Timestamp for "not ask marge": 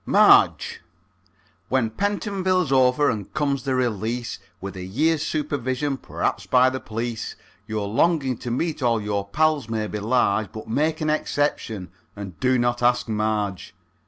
12.57-13.75